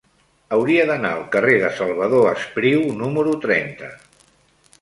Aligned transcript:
Hauria 0.55 0.85
d'anar 0.91 1.11
al 1.17 1.21
carrer 1.35 1.59
de 1.65 1.69
Salvador 1.81 2.27
Espriu 2.31 2.83
número 3.03 3.37
trenta. 3.45 3.93